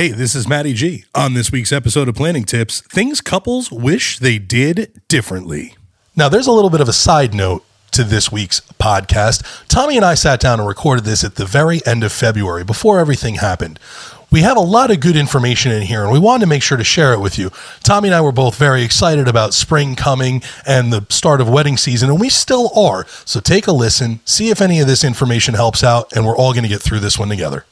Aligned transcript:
Hey, 0.00 0.12
this 0.12 0.34
is 0.34 0.48
Matty 0.48 0.72
G. 0.72 1.04
On 1.14 1.34
this 1.34 1.52
week's 1.52 1.72
episode 1.72 2.08
of 2.08 2.14
Planning 2.14 2.44
Tips, 2.44 2.80
things 2.80 3.20
couples 3.20 3.70
wish 3.70 4.18
they 4.18 4.38
did 4.38 5.02
differently. 5.08 5.74
Now, 6.16 6.30
there's 6.30 6.46
a 6.46 6.52
little 6.52 6.70
bit 6.70 6.80
of 6.80 6.88
a 6.88 6.92
side 6.94 7.34
note 7.34 7.66
to 7.90 8.02
this 8.02 8.32
week's 8.32 8.62
podcast. 8.80 9.44
Tommy 9.68 9.96
and 9.96 10.04
I 10.06 10.14
sat 10.14 10.40
down 10.40 10.58
and 10.58 10.66
recorded 10.66 11.04
this 11.04 11.22
at 11.22 11.34
the 11.34 11.44
very 11.44 11.84
end 11.84 12.02
of 12.02 12.12
February 12.12 12.64
before 12.64 12.98
everything 12.98 13.34
happened. 13.34 13.78
We 14.30 14.40
have 14.40 14.56
a 14.56 14.60
lot 14.60 14.90
of 14.90 15.00
good 15.00 15.16
information 15.16 15.70
in 15.70 15.82
here 15.82 16.02
and 16.02 16.10
we 16.10 16.18
wanted 16.18 16.44
to 16.44 16.48
make 16.48 16.62
sure 16.62 16.78
to 16.78 16.84
share 16.84 17.12
it 17.12 17.20
with 17.20 17.38
you. 17.38 17.50
Tommy 17.82 18.08
and 18.08 18.14
I 18.14 18.22
were 18.22 18.32
both 18.32 18.56
very 18.56 18.82
excited 18.82 19.28
about 19.28 19.52
spring 19.52 19.96
coming 19.96 20.40
and 20.66 20.90
the 20.90 21.04
start 21.10 21.42
of 21.42 21.48
wedding 21.50 21.76
season, 21.76 22.08
and 22.08 22.18
we 22.18 22.30
still 22.30 22.70
are. 22.74 23.06
So 23.26 23.38
take 23.38 23.66
a 23.66 23.72
listen, 23.72 24.20
see 24.24 24.48
if 24.48 24.62
any 24.62 24.80
of 24.80 24.86
this 24.86 25.04
information 25.04 25.52
helps 25.52 25.84
out, 25.84 26.10
and 26.16 26.24
we're 26.24 26.38
all 26.38 26.54
going 26.54 26.62
to 26.62 26.70
get 26.70 26.80
through 26.80 27.00
this 27.00 27.18
one 27.18 27.28
together. 27.28 27.66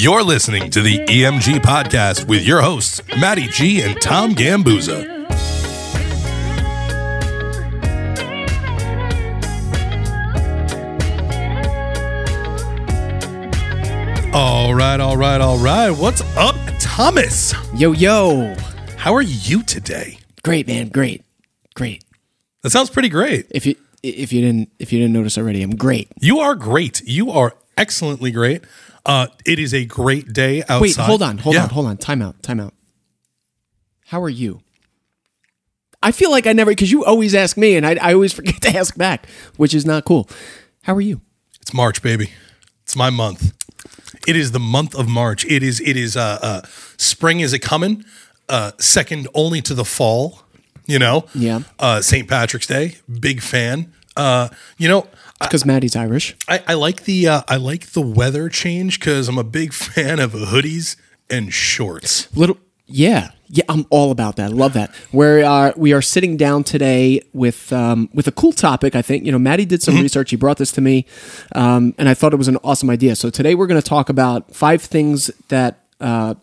You're 0.00 0.22
listening 0.22 0.70
to 0.70 0.80
the 0.80 0.98
EMG 0.98 1.58
podcast 1.58 2.28
with 2.28 2.42
your 2.42 2.60
hosts, 2.60 3.02
Matty 3.18 3.48
G 3.48 3.82
and 3.82 4.00
Tom 4.00 4.32
Gambuzza. 4.32 5.26
All 14.32 14.72
right, 14.72 15.00
all 15.00 15.16
right, 15.16 15.40
all 15.40 15.58
right. 15.58 15.90
What's 15.90 16.20
up, 16.36 16.54
Thomas? 16.78 17.52
Yo, 17.74 17.90
yo. 17.90 18.54
How 18.98 19.12
are 19.16 19.22
you 19.22 19.64
today? 19.64 20.18
Great, 20.44 20.68
man. 20.68 20.90
Great. 20.90 21.24
Great. 21.74 22.04
That 22.62 22.70
sounds 22.70 22.88
pretty 22.88 23.08
great. 23.08 23.48
If 23.50 23.66
you 23.66 23.74
if 24.04 24.32
you 24.32 24.42
didn't 24.42 24.70
if 24.78 24.92
you 24.92 25.00
didn't 25.00 25.14
notice 25.14 25.36
already, 25.36 25.60
I'm 25.60 25.74
great. 25.74 26.08
You 26.20 26.38
are 26.38 26.54
great. 26.54 27.02
You 27.04 27.32
are 27.32 27.54
excellently 27.78 28.30
great. 28.30 28.62
Uh, 29.06 29.28
it 29.46 29.58
is 29.58 29.72
a 29.72 29.84
great 29.86 30.32
day 30.32 30.60
outside. 30.62 30.80
Wait, 30.82 30.96
hold 30.96 31.22
on, 31.22 31.38
hold 31.38 31.54
Yeah. 31.56 31.62
on, 31.64 31.68
hold 31.70 31.86
on. 31.86 31.96
Time 31.96 32.20
out, 32.20 32.42
time 32.42 32.60
out. 32.60 32.74
How 34.06 34.22
are 34.22 34.28
you? 34.28 34.60
I 36.02 36.12
feel 36.12 36.30
like 36.30 36.46
I 36.46 36.52
never 36.52 36.70
because 36.70 36.92
you 36.92 37.04
always 37.04 37.34
ask 37.34 37.56
me 37.56 37.76
and 37.76 37.86
I, 37.86 37.94
I 37.96 38.14
always 38.14 38.32
forget 38.38 38.60
to 38.62 38.76
ask 38.76 38.96
back, 38.96 39.26
which 39.56 39.74
is 39.74 39.84
not 39.86 40.04
cool. 40.04 40.28
How 40.82 40.94
are 40.94 41.00
you? 41.00 41.20
It's 41.60 41.74
March, 41.74 42.02
baby. 42.02 42.30
It's 42.82 42.96
my 42.96 43.10
month. 43.10 43.52
It 44.26 44.36
is 44.36 44.52
the 44.52 44.60
month 44.60 44.94
of 44.94 45.08
March. 45.08 45.44
It 45.46 45.62
is. 45.62 45.80
It 45.80 45.96
is. 45.96 46.16
Uh, 46.16 46.38
uh, 46.42 46.60
spring 46.96 47.40
is 47.40 47.52
a 47.52 47.58
coming. 47.58 48.04
Uh, 48.48 48.72
second 48.78 49.28
only 49.34 49.60
to 49.62 49.74
the 49.74 49.84
fall. 49.84 50.40
You 50.86 50.98
know. 50.98 51.26
Yeah. 51.34 51.60
Uh, 51.78 52.00
St. 52.00 52.26
Patrick's 52.28 52.66
Day. 52.66 52.96
Big 53.20 53.42
fan. 53.42 53.92
Uh, 54.16 54.48
you 54.78 54.88
know. 54.88 55.06
Because 55.40 55.64
Matty's 55.64 55.96
Irish. 55.96 56.36
I, 56.48 56.62
I 56.68 56.74
like 56.74 57.04
the 57.04 57.28
uh, 57.28 57.42
I 57.48 57.56
like 57.56 57.86
the 57.88 58.00
weather 58.00 58.48
change 58.48 58.98
because 58.98 59.28
I'm 59.28 59.38
a 59.38 59.44
big 59.44 59.72
fan 59.74 60.18
of 60.18 60.32
hoodies 60.32 60.96
and 61.30 61.52
shorts. 61.52 62.34
Little 62.36 62.58
yeah. 62.86 63.30
Yeah, 63.50 63.64
I'm 63.68 63.86
all 63.88 64.10
about 64.10 64.36
that. 64.36 64.52
Love 64.52 64.74
that. 64.74 64.94
Where 65.10 65.42
uh, 65.42 65.72
we 65.74 65.94
are 65.94 66.02
sitting 66.02 66.36
down 66.36 66.64
today 66.64 67.22
with 67.32 67.72
um, 67.72 68.10
with 68.12 68.26
a 68.26 68.32
cool 68.32 68.52
topic. 68.52 68.94
I 68.94 69.00
think 69.00 69.24
you 69.24 69.32
know 69.32 69.38
Matty 69.38 69.64
did 69.64 69.82
some 69.82 69.96
research. 69.96 70.30
He 70.30 70.36
brought 70.36 70.58
this 70.58 70.70
to 70.72 70.82
me, 70.82 71.06
um, 71.54 71.94
and 71.96 72.10
I 72.10 72.14
thought 72.14 72.34
it 72.34 72.36
was 72.36 72.48
an 72.48 72.58
awesome 72.62 72.90
idea. 72.90 73.16
So 73.16 73.30
today 73.30 73.54
we're 73.54 73.66
going 73.66 73.80
to 73.80 73.88
talk 73.88 74.10
about 74.10 74.54
five 74.54 74.82
things 74.82 75.30
that 75.48 75.80
uh, 75.98 76.34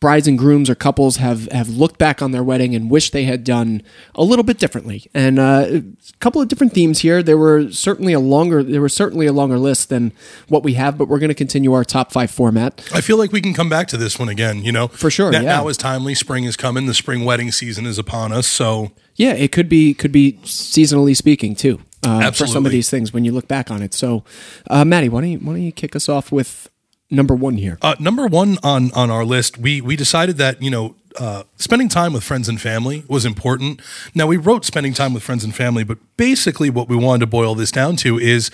brides 0.00 0.26
and 0.26 0.38
grooms 0.38 0.70
or 0.70 0.74
couples 0.74 1.16
have 1.16 1.46
have 1.52 1.68
looked 1.68 1.98
back 1.98 2.22
on 2.22 2.32
their 2.32 2.42
wedding 2.42 2.74
and 2.74 2.90
wish 2.90 3.10
they 3.10 3.24
had 3.24 3.44
done 3.44 3.82
a 4.14 4.24
little 4.24 4.42
bit 4.42 4.58
differently. 4.58 5.08
And 5.14 5.38
uh, 5.38 5.66
a 5.68 5.82
couple 6.20 6.40
of 6.40 6.48
different 6.48 6.72
themes 6.72 7.00
here. 7.00 7.22
There 7.22 7.36
were 7.36 7.70
certainly 7.70 8.12
a 8.14 8.20
longer 8.20 8.62
there 8.62 8.80
was 8.80 8.94
certainly 8.94 9.26
a 9.26 9.32
longer 9.32 9.58
list 9.58 9.90
than 9.90 10.12
what 10.48 10.62
we 10.62 10.74
have, 10.74 10.96
but 10.96 11.06
we're 11.08 11.18
going 11.18 11.28
to 11.28 11.34
continue 11.34 11.72
our 11.74 11.84
top 11.84 12.12
five 12.12 12.30
format. 12.30 12.82
I 12.94 13.00
feel 13.02 13.18
like 13.18 13.30
we 13.30 13.40
can 13.42 13.54
come 13.54 13.68
back 13.68 13.88
to 13.88 13.96
this 13.96 14.18
one 14.18 14.28
again. 14.28 14.64
You 14.64 14.72
know, 14.72 14.88
For 14.88 15.10
sure, 15.10 15.30
Now, 15.30 15.40
yeah. 15.40 15.56
now 15.56 15.68
is 15.68 15.76
timely. 15.76 16.14
Spring 16.14 16.44
is 16.44 16.56
coming. 16.56 16.86
The 16.86 16.94
spring 16.94 17.24
wedding 17.24 17.52
season 17.52 17.86
is 17.86 17.98
upon 17.98 18.32
us. 18.32 18.46
So 18.46 18.92
Yeah, 19.16 19.34
it 19.34 19.52
could 19.52 19.68
be 19.68 19.92
could 19.94 20.12
be 20.12 20.34
seasonally 20.44 21.16
speaking 21.16 21.54
too. 21.54 21.80
Uh, 22.02 22.30
for 22.30 22.46
some 22.46 22.64
of 22.64 22.72
these 22.72 22.88
things 22.88 23.12
when 23.12 23.26
you 23.26 23.32
look 23.32 23.46
back 23.46 23.70
on 23.70 23.82
it. 23.82 23.92
So, 23.92 24.24
uh, 24.70 24.86
Matty, 24.86 25.10
why 25.10 25.20
don't 25.20 25.30
you 25.32 25.38
why 25.38 25.52
don't 25.52 25.62
you 25.62 25.70
kick 25.70 25.94
us 25.94 26.08
off 26.08 26.32
with 26.32 26.70
number 27.10 27.34
one 27.34 27.56
here? 27.56 27.78
Uh, 27.82 27.96
number 27.98 28.26
one 28.26 28.58
on 28.62 28.92
on 28.92 29.10
our 29.10 29.24
list, 29.24 29.58
we 29.58 29.80
we 29.80 29.96
decided 29.96 30.36
that 30.38 30.62
you 30.62 30.70
know 30.70 30.94
uh, 31.18 31.42
spending 31.56 31.88
time 31.88 32.12
with 32.12 32.22
friends 32.22 32.48
and 32.48 32.60
family 32.60 33.04
was 33.08 33.24
important. 33.24 33.80
Now 34.14 34.26
we 34.26 34.36
wrote 34.36 34.64
spending 34.64 34.92
time 34.92 35.12
with 35.12 35.22
friends 35.22 35.44
and 35.44 35.54
family, 35.54 35.84
but 35.84 35.98
basically 36.16 36.70
what 36.70 36.88
we 36.88 36.96
wanted 36.96 37.20
to 37.20 37.26
boil 37.26 37.54
this 37.54 37.70
down 37.70 37.96
to 37.96 38.18
is, 38.18 38.50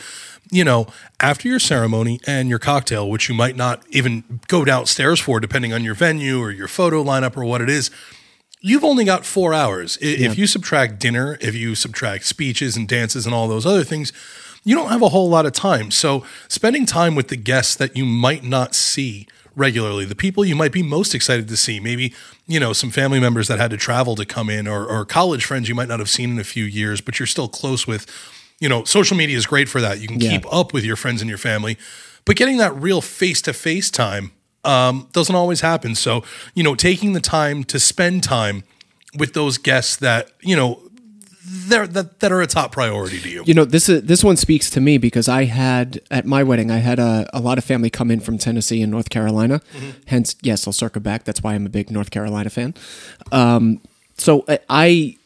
you 0.50 0.65
know, 0.65 0.87
after 1.21 1.49
your 1.49 1.59
ceremony 1.59 2.21
and 2.27 2.49
your 2.49 2.59
cocktail, 2.59 3.11
which 3.11 3.28
you 3.28 3.34
might 3.34 3.56
not 3.56 3.84
even 3.91 4.41
go 4.49 4.65
downstairs 4.65 5.21
for, 5.21 5.41
depending 5.41 5.72
on 5.72 5.84
your 5.84 5.95
venue 5.95 6.41
or 6.41 6.50
your 6.50 6.69
photo 6.69 7.05
lineup 7.05 7.37
or 7.37 7.45
what 7.45 7.61
it 7.61 7.69
is. 7.69 7.91
You've 8.61 8.84
only 8.84 9.05
got 9.05 9.25
four 9.25 9.55
hours. 9.55 9.97
If 10.00 10.37
you 10.39 10.47
subtract 10.47 10.99
dinner, 10.99 11.39
if 11.41 11.55
you 11.55 11.75
subtract 11.75 12.25
speeches 12.25 12.77
and 12.77 12.89
dances 12.89 13.27
and 13.27 13.34
all 13.34 13.47
those 13.47 13.66
other 13.66 13.84
things, 13.84 14.12
you 14.66 14.75
don't 14.75 14.88
have 14.91 15.00
a 15.00 15.09
whole 15.10 15.28
lot 15.31 15.47
of 15.47 15.53
time. 15.53 15.91
So, 15.93 16.25
spending 16.49 16.84
time 16.87 17.15
with 17.15 17.28
the 17.28 17.37
guests 17.37 17.77
that 17.77 17.97
you 17.97 18.04
might 18.04 18.43
not 18.43 18.75
see 18.75 19.27
regularly, 19.54 20.04
the 20.04 20.16
people 20.16 20.44
you 20.44 20.56
might 20.56 20.72
be 20.72 20.82
most 20.82 21.15
excited 21.15 21.47
to 21.49 21.56
see, 21.56 21.78
maybe, 21.81 22.12
you 22.47 22.59
know, 22.60 22.72
some 22.72 22.91
family 22.91 23.21
members 23.21 23.47
that 23.49 23.59
had 23.59 23.71
to 23.71 23.77
travel 23.77 24.16
to 24.16 24.27
come 24.27 24.50
in, 24.50 24.66
or, 24.66 24.84
or 24.84 25.04
college 25.06 25.44
friends 25.44 25.69
you 25.69 25.75
might 25.75 25.88
not 25.88 26.00
have 26.00 26.10
seen 26.10 26.31
in 26.32 26.38
a 26.38 26.44
few 26.44 26.65
years, 26.65 27.00
but 27.00 27.19
you're 27.19 27.27
still 27.27 27.49
close 27.49 27.87
with. 27.87 28.06
You 28.59 28.69
know, 28.69 28.84
social 28.84 29.16
media 29.16 29.37
is 29.37 29.47
great 29.47 29.69
for 29.69 29.81
that. 29.81 30.00
You 30.00 30.09
can 30.09 30.21
Yeah. 30.21 30.31
keep 30.31 30.53
up 30.53 30.72
with 30.75 30.84
your 30.84 30.97
friends 30.97 31.21
and 31.22 31.28
your 31.28 31.38
family, 31.38 31.78
but 32.25 32.37
getting 32.37 32.56
that 32.59 32.75
real 32.75 33.00
face 33.00 33.41
to 33.43 33.53
face 33.53 33.88
time 33.91 34.33
um, 34.65 35.09
doesn't 35.12 35.34
always 35.37 35.60
happen. 35.60 35.94
So, 35.94 36.25
you 36.54 36.65
know, 36.65 36.75
taking 36.75 37.12
the 37.12 37.21
time 37.21 37.62
to 37.65 37.78
spend 37.78 38.25
time 38.25 38.65
with 39.16 39.33
those 39.33 39.59
guests 39.59 39.94
that, 39.97 40.33
you 40.41 40.56
know, 40.56 40.81
that, 41.69 42.21
that 42.21 42.33
are 42.33 42.41
a 42.41 42.47
top 42.47 42.73
priority 42.73 43.21
to 43.21 43.29
you. 43.29 43.45
You 43.47 43.55
know, 43.55 43.65
this 43.65 43.89
is 43.89 44.03
this 44.03 44.25
one 44.25 44.37
speaks 44.37 44.71
to 44.71 44.81
me 44.81 44.99
because 44.99 45.29
I 45.29 45.45
had 45.45 46.01
at 46.11 46.25
my 46.27 46.43
wedding, 46.43 46.71
I 46.71 46.79
had 46.79 46.99
a, 46.99 47.29
a 47.33 47.41
lot 47.41 47.59
of 47.59 47.65
family 47.65 47.91
come 47.91 48.11
in 48.11 48.21
from 48.21 48.39
Tennessee 48.39 48.83
and 48.83 48.91
North 48.91 49.11
Carolina. 49.11 49.61
Hence, 50.07 50.34
yes, 50.43 50.67
I'll 50.67 50.73
circle 50.73 51.01
back. 51.01 51.25
That's 51.25 51.43
why 51.43 51.55
I'm 51.55 51.67
a 51.67 51.69
big 51.69 51.91
North 51.91 52.11
Carolina 52.11 52.51
fan. 52.51 52.75
Um, 53.33 53.81
so 54.19 54.45
I 54.69 55.17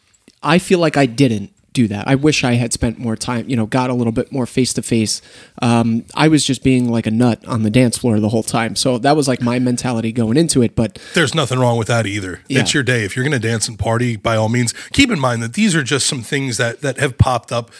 I 0.42 0.58
feel 0.58 0.78
like 0.78 0.97
I 0.97 1.06
didn't 1.06 1.53
do 1.72 1.86
that. 1.88 2.08
I 2.08 2.14
wish 2.14 2.42
I 2.44 2.54
had 2.54 2.72
spent 2.72 2.98
more 2.98 3.16
time. 3.16 3.48
You 3.48 3.56
know, 3.56 3.66
got 3.66 3.91
a 3.91 3.94
little 3.94 4.12
bit 4.12 4.32
more 4.32 4.47
face 4.47 4.72
to 4.75 4.82
face. 4.82 5.22
Um, 5.62 6.04
I 6.14 6.28
was 6.28 6.44
just 6.44 6.62
being 6.62 6.91
like 6.91 7.06
a 7.06 7.10
nut 7.10 7.47
on 7.47 7.62
the 7.62 7.70
dance 7.70 7.98
floor 7.98 8.19
the 8.20 8.28
whole 8.31 8.42
time. 8.42 8.76
So 8.76 8.98
that 8.98 9.16
was 9.16 9.28
like 9.28 9.41
my 9.41 9.58
mentality 9.58 10.12
going 10.12 10.36
into 10.36 10.62
it. 10.62 10.75
But 10.75 10.98
There's 11.14 11.34
nothing 11.34 11.58
wrong 11.58 11.78
with 11.78 11.88
that 11.88 12.06
either. 12.06 12.41
Yeah. 12.48 12.60
It's 12.60 12.75
your 12.75 12.82
day. 12.82 13.04
If 13.04 13.14
you're 13.16 13.25
going 13.25 13.41
to 13.41 13.48
dance 13.48 13.69
and 13.69 13.78
party, 13.78 14.16
by 14.16 14.36
all 14.36 14.48
means, 14.48 14.72
keep 14.92 15.10
in 15.10 15.20
mind 15.20 15.42
that 15.42 15.54
these 15.54 15.75
are 15.76 15.82
just 15.82 16.06
some 16.06 16.22
things 16.22 16.56
that, 16.56 16.81
that 16.81 16.98
have 16.98 17.19
popped 17.19 17.53
up 17.53 17.70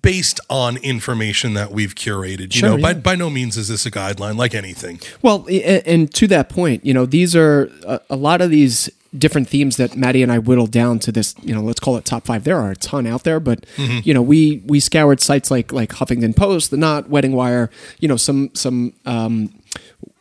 based 0.00 0.40
on 0.48 0.76
information 0.78 1.54
that 1.54 1.72
we've 1.72 1.94
curated. 1.94 2.54
You 2.54 2.60
Sure, 2.60 2.70
know, 2.70 2.78
by, 2.82 2.90
yeah. 2.92 2.98
by 2.98 3.14
no 3.16 3.28
means 3.28 3.56
is 3.56 3.68
this 3.68 3.84
a 3.84 3.90
guideline 3.90 4.36
like 4.36 4.54
anything. 4.54 5.00
Well, 5.20 5.46
and 5.50 6.12
to 6.14 6.26
that 6.28 6.48
point, 6.48 6.86
you 6.86 6.94
know, 6.94 7.04
these 7.04 7.34
are 7.34 7.70
a, 7.84 8.00
a 8.10 8.16
lot 8.16 8.40
of 8.40 8.50
these 8.50 8.88
different 9.16 9.48
themes 9.48 9.76
that 9.76 9.96
Matty 9.96 10.22
and 10.22 10.32
I 10.32 10.38
whittled 10.38 10.70
down 10.70 10.98
to 11.00 11.12
this. 11.12 11.34
You 11.42 11.54
know, 11.54 11.60
let's 11.62 11.80
call 11.80 11.96
it 11.96 12.04
top 12.04 12.24
five. 12.26 12.44
There 12.44 12.58
are 12.58 12.70
a 12.70 12.76
ton 12.76 13.06
out 13.06 13.24
there, 13.24 13.40
but 13.40 13.64
you 13.76 14.14
know, 14.14 14.22
we 14.22 14.62
we 14.66 14.80
scoured 14.80 15.20
sites 15.20 15.50
like 15.50 15.72
like 15.72 15.90
Huffington 15.90 16.34
Post, 16.36 16.70
The 16.70 16.76
Knot, 16.76 17.08
Wedding 17.08 17.32
Wire. 17.32 17.70
You 18.00 18.08
know, 18.08 18.16
some 18.16 18.50
some. 18.54 18.94
Um, 19.04 19.54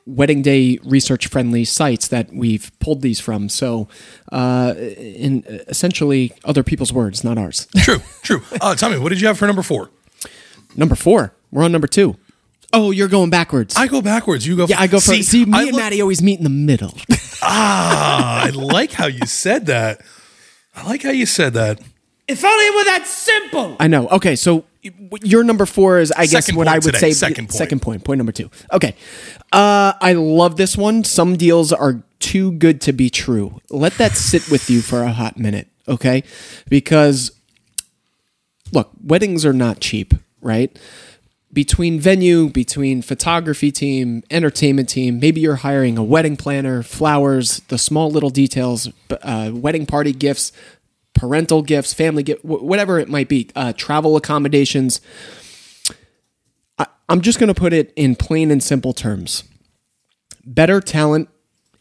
wedding 0.08 0.42
day 0.42 0.80
research 0.84 1.28
friendly 1.28 1.64
sites 1.64 2.08
that 2.08 2.34
we've 2.34 2.72
pulled 2.80 3.04
these 3.04 3.20
from 3.20 3.48
so 3.48 3.88
uh 4.32 4.74
in 4.76 5.44
essentially 5.68 6.34
other 6.44 6.64
people's 6.64 6.92
words 6.92 7.24
not 7.24 7.38
ours 7.38 7.68
True, 7.78 8.00
true. 8.24 8.42
Uh, 8.62 8.74
tell 8.74 8.90
me, 8.90 8.98
what 8.98 9.10
did 9.10 9.22
you 9.22 9.28
have 9.28 9.38
for 9.38 9.46
number 9.46 9.62
four? 9.62 9.92
number 10.76 10.96
four 10.96 11.36
we're 11.52 11.64
on 11.64 11.72
number 11.72 11.88
two. 11.88 12.18
Oh, 12.74 12.92
you're 12.92 13.08
going 13.10 13.30
backwards 13.30 13.76
I 13.76 13.88
go 13.88 14.02
backwards. 14.02 14.48
You 14.48 14.56
go. 14.56 14.66
yeah 14.66 14.80
i 14.80 14.88
go 14.88 15.00
first. 15.00 15.24
see, 15.30 15.46
me 15.46 15.52
I 15.58 15.62
and 15.64 15.72
look- 15.72 15.82
matty 15.82 16.02
always 16.02 16.22
meet 16.22 16.38
in 16.38 16.44
the 16.44 16.50
middle 16.50 16.94
Ah, 17.44 18.44
I 18.46 18.50
like 18.52 18.92
how 18.92 19.08
you 19.08 19.26
said 19.26 19.66
that. 19.66 20.02
I 20.76 20.86
like 20.88 21.02
how 21.04 21.10
you 21.12 21.26
said 21.26 21.54
that. 21.56 21.80
If 22.28 22.46
only 22.46 22.66
it 22.66 22.76
were 22.76 22.84
that 22.86 23.08
simple. 23.08 23.76
I 23.80 23.88
know. 23.88 24.08
Okay, 24.10 24.36
so 24.36 24.64
your 25.24 25.44
number 25.44 25.66
four 25.66 26.00
is, 26.00 26.12
I 26.12 26.28
guess, 26.28 26.46
Second 26.46 26.56
what 26.58 26.68
I 26.68 26.76
would 26.76 26.84
today, 26.84 27.00
say. 27.00 27.12
second 27.14 27.46
point. 27.48 27.54
Second 27.54 27.82
point. 27.82 28.04
Point 28.06 28.20
number 28.20 28.32
two. 28.32 28.50
Okay, 28.72 28.96
uh, 29.52 29.94
I 30.00 30.14
love 30.14 30.56
this 30.56 30.78
one. 30.78 31.04
Some 31.04 31.36
deals 31.36 31.74
are 31.74 32.04
too 32.20 32.52
good 32.54 32.80
to 32.82 32.94
be 32.94 33.10
true. 33.10 33.60
Let 33.70 33.94
that 33.96 34.14
sit 34.14 34.50
with 34.50 34.70
you 34.70 34.82
for 34.82 35.02
a 35.02 35.12
hot 35.12 35.38
minute, 35.38 35.68
okay? 35.88 36.24
Because 36.70 37.32
look, 38.72 38.92
weddings 39.04 39.46
are 39.46 39.54
not 39.54 39.80
cheap, 39.80 40.14
right? 40.42 40.78
Between 41.54 42.00
venue, 42.00 42.50
between 42.50 43.02
photography 43.02 43.72
team, 43.72 44.24
entertainment 44.32 44.88
team, 44.88 45.20
maybe 45.20 45.42
you're 45.42 45.58
hiring 45.58 45.98
a 45.98 46.04
wedding 46.04 46.38
planner, 46.38 46.82
flowers, 46.82 47.60
the 47.68 47.78
small 47.78 48.10
little 48.10 48.30
details, 48.30 48.90
uh, 49.10 49.52
wedding 49.54 49.86
party 49.86 50.14
gifts, 50.14 50.54
parental 51.14 51.62
gifts, 51.62 51.94
family 51.94 52.24
gift, 52.24 52.46
whatever 52.46 53.00
it 53.00 53.10
might 53.10 53.28
be, 53.28 53.50
uh, 53.56 53.74
travel 53.74 54.16
accommodations. 54.16 55.02
I, 56.78 56.88
I'm 57.10 57.20
just 57.20 57.38
going 57.38 57.54
to 57.54 57.60
put 57.60 57.74
it 57.74 57.92
in 57.98 58.16
plain 58.16 58.50
and 58.50 58.64
simple 58.64 58.94
terms. 58.94 59.44
Better 60.46 60.80
talent 60.80 61.28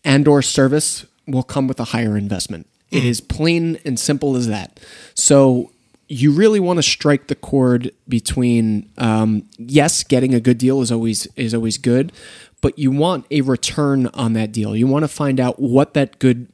and 0.05 0.27
or 0.27 0.43
service 0.43 1.07
will 1.29 1.45
come 1.45 1.69
with 1.69 1.79
a 1.79 1.85
higher 1.85 2.17
investment. 2.17 2.67
It 2.91 3.05
is 3.05 3.21
plain 3.21 3.79
and 3.85 4.01
simple 4.01 4.35
as 4.35 4.49
that. 4.49 4.81
So 5.15 5.71
you 6.13 6.33
really 6.33 6.59
want 6.59 6.77
to 6.77 6.83
strike 6.83 7.29
the 7.29 7.37
chord 7.37 7.93
between 8.09 8.91
um, 8.99 9.49
yes, 9.59 10.03
getting 10.03 10.35
a 10.35 10.41
good 10.41 10.59
deal 10.59 10.83
is 10.83 10.91
always 10.91 11.27
is 11.37 11.55
always 11.55 11.79
good, 11.79 12.13
but 12.61 12.77
you 12.77 12.91
want 12.91 13.27
a 13.31 13.43
return 13.43 14.09
on 14.09 14.33
that 14.33 14.51
deal. 14.51 14.75
You 14.75 14.89
want 14.89 15.05
to 15.05 15.09
find 15.09 15.39
out 15.39 15.61
what 15.61 15.95
that 15.95 16.19
good, 16.19 16.49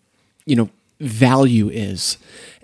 you 0.44 0.56
know, 0.56 0.69
value 1.00 1.70
is. 1.70 2.19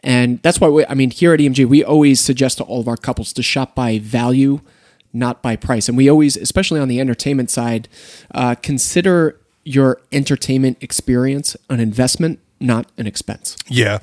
And 0.04 0.42
that's 0.42 0.60
why 0.60 0.68
we, 0.68 0.84
I 0.84 0.92
mean, 0.92 1.10
here 1.10 1.32
at 1.32 1.40
EMG, 1.40 1.64
we 1.64 1.82
always 1.82 2.20
suggest 2.20 2.58
to 2.58 2.64
all 2.64 2.80
of 2.80 2.88
our 2.88 2.98
couples 2.98 3.32
to 3.34 3.42
shop 3.42 3.74
by 3.74 3.98
value, 3.98 4.60
not 5.14 5.40
by 5.40 5.56
price. 5.56 5.88
And 5.88 5.96
we 5.96 6.10
always, 6.10 6.36
especially 6.36 6.78
on 6.78 6.88
the 6.88 7.00
entertainment 7.00 7.50
side, 7.50 7.88
uh, 8.34 8.54
consider 8.56 9.40
your 9.64 10.02
entertainment 10.12 10.76
experience 10.82 11.56
an 11.70 11.80
investment, 11.80 12.38
not 12.60 12.86
an 12.98 13.06
expense. 13.06 13.56
Yeah. 13.66 14.00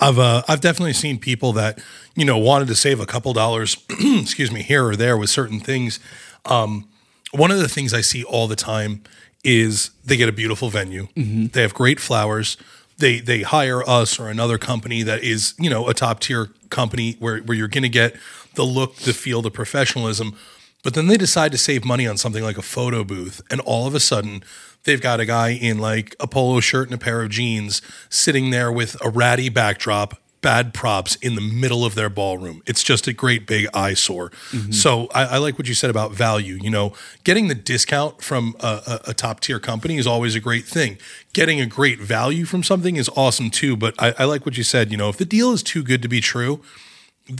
I've 0.00 0.18
uh, 0.18 0.42
I've 0.48 0.60
definitely 0.60 0.92
seen 0.92 1.18
people 1.18 1.52
that 1.54 1.80
you 2.14 2.24
know 2.24 2.38
wanted 2.38 2.68
to 2.68 2.74
save 2.74 3.00
a 3.00 3.06
couple 3.06 3.32
dollars, 3.32 3.76
excuse 3.90 4.52
me, 4.52 4.62
here 4.62 4.86
or 4.86 4.96
there 4.96 5.16
with 5.16 5.30
certain 5.30 5.60
things. 5.60 6.00
Um, 6.44 6.88
one 7.32 7.50
of 7.50 7.58
the 7.58 7.68
things 7.68 7.92
I 7.94 8.00
see 8.02 8.22
all 8.24 8.46
the 8.46 8.56
time 8.56 9.02
is 9.44 9.90
they 10.04 10.16
get 10.16 10.28
a 10.28 10.32
beautiful 10.32 10.68
venue. 10.68 11.08
They 11.52 11.62
have 11.62 11.74
great 11.74 12.00
flowers. 12.00 12.56
They 12.98 13.20
they 13.20 13.42
hire 13.42 13.82
us 13.88 14.18
or 14.18 14.28
another 14.28 14.58
company 14.58 15.02
that 15.02 15.22
is 15.22 15.54
you 15.58 15.70
know 15.70 15.88
a 15.88 15.94
top 15.94 16.20
tier 16.20 16.50
company 16.68 17.16
where 17.18 17.38
where 17.40 17.56
you're 17.56 17.68
going 17.68 17.82
to 17.82 17.88
get 17.88 18.16
the 18.54 18.64
look, 18.64 18.96
the 18.96 19.12
feel, 19.12 19.42
the 19.42 19.50
professionalism. 19.50 20.36
But 20.82 20.94
then 20.94 21.08
they 21.08 21.16
decide 21.16 21.52
to 21.52 21.58
save 21.58 21.84
money 21.84 22.06
on 22.06 22.16
something 22.16 22.44
like 22.44 22.58
a 22.58 22.62
photo 22.62 23.02
booth, 23.02 23.40
and 23.50 23.60
all 23.62 23.86
of 23.86 23.94
a 23.94 24.00
sudden 24.00 24.42
they've 24.86 25.00
got 25.00 25.20
a 25.20 25.26
guy 25.26 25.50
in 25.50 25.78
like 25.78 26.16
a 26.18 26.26
polo 26.26 26.60
shirt 26.60 26.88
and 26.88 26.94
a 26.94 26.98
pair 26.98 27.20
of 27.22 27.28
jeans 27.28 27.82
sitting 28.08 28.50
there 28.50 28.72
with 28.72 28.96
a 29.04 29.10
ratty 29.10 29.50
backdrop, 29.50 30.18
bad 30.40 30.72
props 30.72 31.16
in 31.16 31.34
the 31.34 31.40
middle 31.40 31.84
of 31.84 31.94
their 31.94 32.08
ballroom. 32.08 32.62
It's 32.66 32.82
just 32.82 33.06
a 33.08 33.12
great 33.12 33.46
big 33.46 33.66
eyesore. 33.74 34.30
Mm-hmm. 34.52 34.72
So 34.72 35.08
I, 35.12 35.24
I 35.24 35.38
like 35.38 35.58
what 35.58 35.66
you 35.68 35.74
said 35.74 35.90
about 35.90 36.12
value. 36.12 36.54
You 36.54 36.70
know, 36.70 36.94
getting 37.24 37.48
the 37.48 37.54
discount 37.54 38.22
from 38.22 38.54
a, 38.60 38.80
a, 39.06 39.10
a 39.10 39.14
top 39.14 39.40
tier 39.40 39.58
company 39.58 39.96
is 39.98 40.06
always 40.06 40.34
a 40.34 40.40
great 40.40 40.64
thing. 40.64 40.98
Getting 41.32 41.60
a 41.60 41.66
great 41.66 41.98
value 42.00 42.44
from 42.46 42.62
something 42.62 42.96
is 42.96 43.10
awesome 43.16 43.50
too. 43.50 43.76
But 43.76 43.94
I, 43.98 44.14
I 44.20 44.24
like 44.24 44.46
what 44.46 44.56
you 44.56 44.62
said. 44.64 44.90
You 44.90 44.96
know, 44.96 45.08
if 45.08 45.16
the 45.16 45.24
deal 45.26 45.52
is 45.52 45.62
too 45.62 45.82
good 45.82 46.00
to 46.02 46.08
be 46.08 46.20
true, 46.20 46.62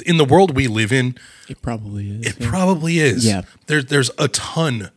in 0.04 0.16
the 0.16 0.24
world 0.24 0.56
we 0.56 0.66
live 0.66 0.92
in, 0.92 1.16
It 1.48 1.62
probably 1.62 2.10
is. 2.10 2.26
it 2.26 2.40
probably 2.40 2.98
is. 2.98 3.24
Yeah. 3.24 3.42
There's 3.66 3.84
there's 3.86 4.10
a 4.18 4.26
ton 4.26 4.90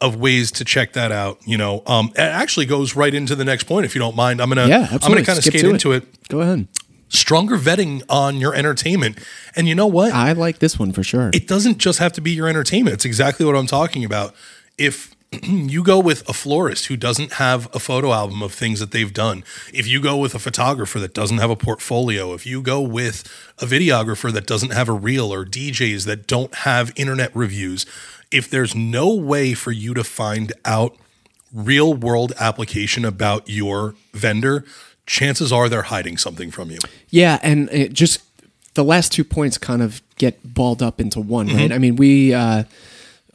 of 0.00 0.16
ways 0.16 0.50
to 0.52 0.64
check 0.64 0.92
that 0.94 1.12
out. 1.12 1.38
You 1.46 1.58
know, 1.58 1.82
um, 1.86 2.10
it 2.14 2.20
actually 2.20 2.66
goes 2.66 2.96
right 2.96 3.14
into 3.14 3.34
the 3.34 3.44
next 3.44 3.64
point. 3.64 3.86
If 3.86 3.94
you 3.94 3.98
don't 3.98 4.16
mind, 4.16 4.40
I'm 4.40 4.48
gonna 4.48 4.66
yeah, 4.66 4.78
I'm 4.78 4.94
absolutely. 4.94 5.08
gonna 5.08 5.26
kind 5.26 5.38
of 5.38 5.44
skate 5.44 5.60
to 5.62 5.70
into 5.70 5.92
it. 5.92 6.28
Go 6.28 6.40
ahead. 6.40 6.68
Stronger 7.08 7.56
vetting 7.56 8.02
on 8.08 8.38
your 8.38 8.54
entertainment, 8.54 9.18
and 9.54 9.68
you 9.68 9.74
know 9.74 9.86
what? 9.86 10.12
I 10.12 10.32
like 10.32 10.58
this 10.58 10.78
one 10.78 10.92
for 10.92 11.04
sure. 11.04 11.30
it 11.32 11.46
doesn't 11.46 11.78
just 11.78 11.98
have 11.98 12.12
to 12.14 12.20
be 12.20 12.32
your 12.32 12.48
entertainment. 12.48 12.94
It's 12.94 13.04
exactly 13.04 13.46
what 13.46 13.54
I'm 13.54 13.66
talking 13.66 14.04
about. 14.04 14.34
If 14.76 15.14
you 15.42 15.82
go 15.82 15.98
with 15.98 16.28
a 16.28 16.32
florist 16.32 16.86
who 16.86 16.96
doesn't 16.96 17.34
have 17.34 17.72
a 17.74 17.78
photo 17.78 18.12
album 18.12 18.42
of 18.42 18.52
things 18.52 18.80
that 18.80 18.90
they've 18.90 19.12
done, 19.12 19.44
if 19.72 19.86
you 19.86 20.00
go 20.00 20.16
with 20.16 20.34
a 20.34 20.38
photographer 20.38 20.98
that 20.98 21.14
doesn't 21.14 21.38
have 21.38 21.50
a 21.50 21.56
portfolio, 21.56 22.34
if 22.34 22.46
you 22.46 22.62
go 22.62 22.80
with 22.80 23.22
a 23.58 23.66
videographer 23.66 24.32
that 24.32 24.46
doesn't 24.46 24.72
have 24.72 24.88
a 24.88 24.92
reel 24.92 25.32
or 25.32 25.44
DJs 25.44 26.06
that 26.06 26.26
don't 26.26 26.54
have 26.56 26.92
internet 26.96 27.34
reviews, 27.34 27.86
if 28.34 28.50
there's 28.50 28.74
no 28.74 29.14
way 29.14 29.54
for 29.54 29.70
you 29.70 29.94
to 29.94 30.02
find 30.04 30.52
out 30.64 30.96
real 31.52 31.94
world 31.94 32.32
application 32.40 33.04
about 33.04 33.48
your 33.48 33.94
vendor, 34.12 34.64
chances 35.06 35.52
are 35.52 35.68
they're 35.68 35.82
hiding 35.82 36.16
something 36.16 36.50
from 36.50 36.70
you. 36.70 36.78
Yeah, 37.10 37.38
and 37.42 37.70
it 37.70 37.92
just 37.92 38.22
the 38.74 38.82
last 38.82 39.12
two 39.12 39.22
points 39.22 39.56
kind 39.56 39.80
of 39.82 40.02
get 40.16 40.54
balled 40.54 40.82
up 40.82 41.00
into 41.00 41.20
one, 41.20 41.46
right? 41.46 41.70
I 41.70 41.78
mean, 41.78 41.94
we 41.94 42.34
uh, 42.34 42.64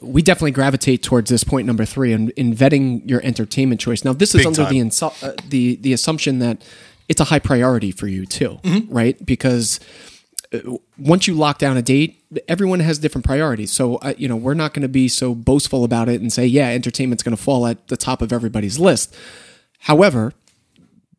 we 0.02 0.22
definitely 0.22 0.52
gravitate 0.52 1.02
towards 1.02 1.30
this 1.30 1.46
point 1.46 1.66
number 1.66 1.86
three 1.86 2.12
in, 2.12 2.32
in 2.32 2.54
vetting 2.54 3.10
your 3.10 3.22
entertainment 3.24 3.80
choice. 3.80 4.04
Now, 4.04 4.12
this 4.12 4.36
is 4.36 4.42
Big 4.42 4.48
under 4.48 4.66
the 4.66 4.80
insu- 4.80 5.24
uh, 5.24 5.34
the 5.48 5.78
the 5.78 5.94
assumption 5.94 6.40
that 6.40 6.62
it's 7.08 7.22
a 7.22 7.26
high 7.26 7.40
priority 7.40 7.92
for 7.92 8.08
you 8.08 8.26
too, 8.26 8.60
right? 8.90 9.24
Because 9.26 9.80
once 10.98 11.28
you 11.28 11.36
lock 11.36 11.60
down 11.60 11.78
a 11.78 11.82
date, 11.82 12.24
everyone 12.48 12.80
has 12.80 12.98
different 12.98 13.26
priorities. 13.26 13.72
So, 13.72 13.98
uh, 13.98 14.14
you 14.18 14.28
know, 14.28 14.36
we're 14.36 14.56
not 14.56 14.74
going 14.74 14.82
to 14.82 14.90
be 14.90 15.08
so 15.08 15.36
boastful 15.36 15.84
about 15.84 16.10
it 16.10 16.22
and 16.22 16.34
say, 16.34 16.46
yeah, 16.46 16.70
entertainment's 16.70 17.24
going 17.24 17.36
to 17.36 17.42
fall 17.42 17.68
at 17.68 17.88
the 17.88 17.98
top 17.98 18.22
of 18.22 18.34
everybody's 18.34 18.80
list. 18.80 19.16
However, 19.82 20.34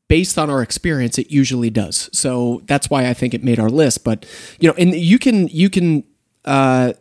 based 0.08 0.36
on 0.36 0.50
our 0.50 0.62
experience, 0.62 1.16
it 1.18 1.30
usually 1.30 1.70
does. 1.70 2.10
So 2.12 2.62
that's 2.66 2.90
why 2.90 3.08
I 3.08 3.14
think 3.14 3.32
it 3.32 3.44
made 3.44 3.60
our 3.60 3.70
list. 3.70 4.04
But 4.04 4.26
you 4.58 4.68
know, 4.68 4.74
and 4.76 4.94
you 4.94 5.18
can 5.18 5.46
you 5.48 5.70
can 5.70 6.04
uh, 6.44 6.94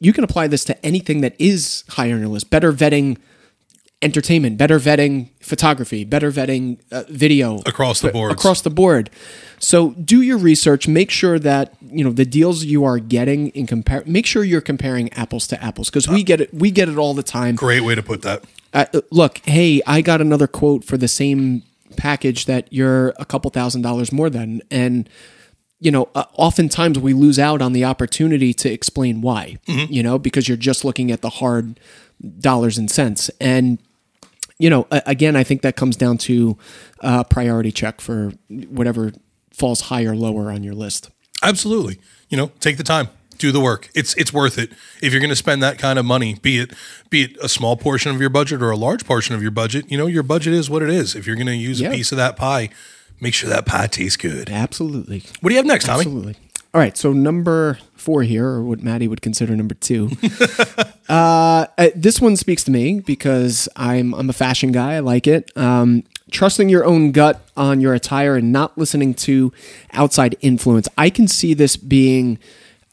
you 0.00 0.12
can 0.12 0.24
apply 0.24 0.48
this 0.48 0.64
to 0.64 0.84
anything 0.84 1.20
that 1.20 1.40
is 1.40 1.84
higher 1.90 2.14
on 2.14 2.20
your 2.20 2.28
list. 2.28 2.50
Better 2.50 2.72
vetting 2.72 3.18
entertainment, 4.02 4.58
better 4.58 4.78
vetting 4.78 5.30
photography, 5.40 6.04
better 6.04 6.30
vetting 6.30 6.80
uh, 6.90 7.04
video 7.08 7.60
Across 7.64 8.00
the 8.00 8.10
boards. 8.10 8.34
Across 8.34 8.62
the 8.62 8.70
board. 8.70 9.10
So 9.58 9.92
do 9.92 10.20
your 10.20 10.38
research. 10.38 10.88
Make 10.88 11.10
sure 11.10 11.38
that 11.38 11.74
you 11.80 12.04
know 12.04 12.10
the 12.12 12.24
deals 12.24 12.64
you 12.64 12.84
are 12.84 12.98
getting 12.98 13.48
in 13.50 13.66
compare. 13.66 14.02
Make 14.06 14.26
sure 14.26 14.42
you're 14.42 14.60
comparing 14.60 15.12
apples 15.12 15.46
to 15.48 15.62
apples 15.62 15.88
because 15.88 16.08
we 16.08 16.24
get 16.24 16.40
it. 16.40 16.52
We 16.52 16.70
get 16.70 16.88
it 16.88 16.98
all 16.98 17.14
the 17.14 17.22
time 17.22 17.54
Great 17.54 17.82
way 17.82 17.94
to 17.94 18.02
put 18.02 18.22
that. 18.22 18.44
uh, 18.74 18.86
look, 19.10 19.38
hey, 19.44 19.80
I 19.86 20.00
got 20.00 20.20
another 20.20 20.46
quote 20.48 20.84
for 20.84 20.96
the 20.96 21.08
same 21.08 21.62
package 21.96 22.46
that 22.46 22.72
you're 22.72 23.10
a 23.18 23.24
couple 23.24 23.50
thousand 23.50 23.82
dollars 23.82 24.10
more 24.10 24.28
than, 24.30 24.62
and 24.70 25.08
you 25.78 25.90
know, 25.90 26.08
uh, 26.14 26.24
oftentimes 26.34 26.98
we 26.98 27.12
lose 27.12 27.38
out 27.38 27.60
on 27.60 27.72
the 27.72 27.84
opportunity 27.84 28.52
to 28.54 28.70
explain 28.72 29.20
why. 29.20 29.58
You 29.90 30.02
know, 30.02 30.18
because 30.18 30.48
you're 30.48 30.56
just 30.56 30.84
looking 30.84 31.10
at 31.12 31.22
the 31.22 31.28
hard 31.30 31.78
dollars 32.40 32.78
and 32.78 32.90
cents, 32.90 33.30
and 33.40 33.78
you 34.62 34.70
know, 34.70 34.86
again, 34.90 35.34
I 35.34 35.42
think 35.44 35.62
that 35.62 35.74
comes 35.74 35.96
down 35.96 36.18
to 36.18 36.56
uh, 37.00 37.24
priority 37.24 37.72
check 37.72 38.00
for 38.00 38.32
whatever 38.48 39.12
falls 39.52 39.80
high 39.82 40.04
or 40.04 40.14
lower 40.14 40.50
on 40.52 40.62
your 40.62 40.74
list. 40.74 41.10
Absolutely. 41.42 41.98
You 42.28 42.36
know, 42.36 42.52
take 42.60 42.76
the 42.76 42.84
time, 42.84 43.08
do 43.38 43.50
the 43.50 43.58
work. 43.60 43.90
It's 43.94 44.14
it's 44.14 44.32
worth 44.32 44.58
it. 44.58 44.70
If 45.02 45.12
you're 45.12 45.20
going 45.20 45.30
to 45.30 45.36
spend 45.36 45.62
that 45.64 45.78
kind 45.78 45.98
of 45.98 46.04
money, 46.04 46.34
be 46.40 46.60
it 46.60 46.72
be 47.10 47.22
it 47.24 47.36
a 47.42 47.48
small 47.48 47.76
portion 47.76 48.14
of 48.14 48.20
your 48.20 48.30
budget 48.30 48.62
or 48.62 48.70
a 48.70 48.76
large 48.76 49.04
portion 49.04 49.34
of 49.34 49.42
your 49.42 49.50
budget, 49.50 49.90
you 49.90 49.98
know, 49.98 50.06
your 50.06 50.22
budget 50.22 50.54
is 50.54 50.70
what 50.70 50.80
it 50.82 50.90
is. 50.90 51.16
If 51.16 51.26
you're 51.26 51.34
going 51.36 51.48
to 51.48 51.56
use 51.56 51.80
Yeah. 51.80 51.88
a 51.90 51.92
piece 51.94 52.12
of 52.12 52.18
that 52.18 52.36
pie, 52.36 52.68
make 53.20 53.34
sure 53.34 53.50
that 53.50 53.66
pie 53.66 53.88
tastes 53.88 54.16
good. 54.16 54.48
Absolutely. 54.48 55.24
What 55.40 55.48
do 55.50 55.54
you 55.54 55.58
have 55.58 55.66
next, 55.66 55.86
Tommy? 55.86 56.00
Absolutely. 56.02 56.36
All 56.74 56.80
right, 56.80 56.96
so 56.96 57.12
number 57.12 57.78
four 57.96 58.22
here, 58.22 58.46
or 58.46 58.62
what 58.62 58.80
Matty 58.82 59.06
would 59.06 59.20
consider 59.20 59.54
number 59.54 59.74
two. 59.74 60.08
uh, 61.12 61.66
uh, 61.76 61.88
this 61.94 62.20
one 62.20 62.36
speaks 62.36 62.64
to 62.64 62.70
me 62.70 63.00
because 63.00 63.68
I'm 63.76 64.14
I'm 64.14 64.30
a 64.30 64.32
fashion 64.32 64.72
guy. 64.72 64.94
I 64.94 64.98
like 65.00 65.26
it. 65.26 65.54
Um, 65.56 66.04
trusting 66.30 66.68
your 66.70 66.84
own 66.86 67.12
gut 67.12 67.40
on 67.56 67.80
your 67.82 67.92
attire 67.92 68.36
and 68.36 68.50
not 68.52 68.78
listening 68.78 69.12
to 69.14 69.52
outside 69.92 70.36
influence. 70.40 70.88
I 70.96 71.10
can 71.10 71.28
see 71.28 71.52
this 71.52 71.76
being 71.76 72.38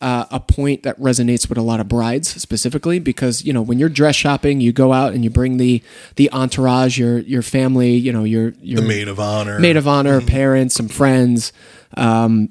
uh, 0.02 0.26
a 0.32 0.40
point 0.42 0.84
that 0.84 1.00
resonates 1.00 1.48
with 1.48 1.58
a 1.58 1.62
lot 1.62 1.80
of 1.80 1.88
brides 1.88 2.28
specifically 2.42 3.00
because 3.00 3.44
you 3.46 3.54
know 3.54 3.62
when 3.62 3.80
you're 3.80 3.90
dress 3.90 4.16
shopping, 4.16 4.60
you 4.60 4.72
go 4.74 4.92
out 4.92 5.14
and 5.14 5.24
you 5.24 5.30
bring 5.30 5.56
the 5.58 5.82
the 6.18 6.30
entourage, 6.34 6.98
your 7.00 7.20
your 7.20 7.42
family, 7.42 7.92
you 7.96 8.12
know 8.12 8.26
your 8.26 8.54
your 8.62 8.82
The 8.82 8.88
maid 8.88 9.08
of 9.08 9.20
honor. 9.20 9.60
maid 9.60 9.78
of 9.78 9.88
honor, 9.88 10.20
parents, 10.22 10.76
some 10.76 10.90
friends. 10.90 11.54
Um, 11.96 12.50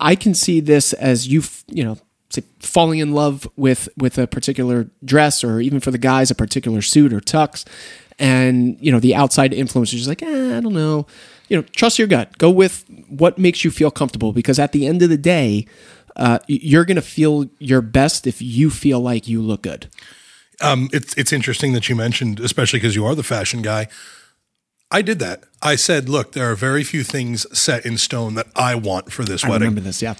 I 0.00 0.16
can 0.16 0.34
see 0.34 0.58
this 0.60 0.92
as 0.92 1.28
you, 1.28 1.40
f- 1.40 1.64
you 1.68 1.84
know, 1.84 1.96
say 2.34 2.42
falling 2.60 2.98
in 2.98 3.12
love 3.12 3.48
with 3.56 3.88
with 3.96 4.18
a 4.18 4.26
particular 4.26 4.90
dress, 5.04 5.44
or 5.44 5.60
even 5.60 5.80
for 5.80 5.90
the 5.90 5.98
guys, 5.98 6.30
a 6.30 6.34
particular 6.34 6.82
suit 6.82 7.12
or 7.12 7.20
tux, 7.20 7.64
and 8.18 8.76
you 8.80 8.92
know 8.92 9.00
the 9.00 9.14
outside 9.14 9.52
influence 9.52 9.92
is 9.92 10.00
just 10.00 10.08
like, 10.08 10.22
eh, 10.22 10.56
I 10.56 10.60
don't 10.60 10.74
know. 10.74 11.06
You 11.48 11.58
know, 11.58 11.62
trust 11.62 11.98
your 11.98 12.08
gut. 12.08 12.38
Go 12.38 12.50
with 12.50 12.84
what 13.08 13.38
makes 13.38 13.64
you 13.64 13.70
feel 13.70 13.90
comfortable, 13.90 14.32
because 14.32 14.58
at 14.58 14.72
the 14.72 14.86
end 14.86 15.02
of 15.02 15.10
the 15.10 15.18
day, 15.18 15.66
uh, 16.16 16.38
you're 16.46 16.84
gonna 16.84 17.02
feel 17.02 17.46
your 17.58 17.82
best 17.82 18.26
if 18.26 18.40
you 18.40 18.70
feel 18.70 19.00
like 19.00 19.28
you 19.28 19.42
look 19.42 19.62
good. 19.62 19.88
Um, 20.60 20.88
it's 20.92 21.14
it's 21.16 21.32
interesting 21.32 21.72
that 21.72 21.88
you 21.88 21.96
mentioned, 21.96 22.40
especially 22.40 22.78
because 22.78 22.94
you 22.94 23.04
are 23.04 23.14
the 23.14 23.22
fashion 23.22 23.60
guy. 23.62 23.88
I 24.90 25.02
did 25.02 25.18
that. 25.18 25.44
I 25.60 25.74
said, 25.76 26.08
look, 26.08 26.32
there 26.32 26.48
are 26.50 26.54
very 26.54 26.84
few 26.84 27.02
things 27.02 27.46
set 27.56 27.84
in 27.84 27.98
stone 27.98 28.34
that 28.34 28.46
I 28.54 28.76
want 28.76 29.12
for 29.12 29.24
this 29.24 29.44
I 29.44 29.48
wedding. 29.48 29.68
remember 29.68 29.80
this, 29.80 30.00
yeah. 30.00 30.14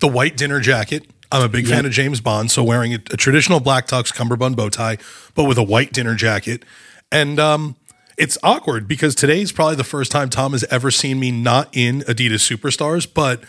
the 0.00 0.08
white 0.08 0.36
dinner 0.36 0.58
jacket. 0.58 1.08
I'm 1.32 1.42
a 1.42 1.48
big 1.48 1.66
fan 1.66 1.84
of 1.84 1.92
James 1.92 2.20
Bond, 2.20 2.50
so 2.50 2.62
wearing 2.62 2.94
a, 2.94 2.98
a 3.10 3.16
traditional 3.16 3.60
black 3.60 3.86
tux 3.86 4.12
cummerbund 4.14 4.56
bow 4.56 4.68
tie, 4.68 4.98
but 5.34 5.44
with 5.44 5.58
a 5.58 5.62
white 5.62 5.92
dinner 5.92 6.14
jacket. 6.14 6.64
And 7.10 7.38
um, 7.40 7.76
it's 8.16 8.38
awkward 8.42 8.88
because 8.88 9.14
today's 9.14 9.52
probably 9.52 9.76
the 9.76 9.84
first 9.84 10.10
time 10.10 10.30
Tom 10.30 10.52
has 10.52 10.64
ever 10.64 10.90
seen 10.90 11.18
me 11.20 11.30
not 11.30 11.68
in 11.76 12.00
Adidas 12.02 12.48
Superstars, 12.48 13.06
but 13.12 13.42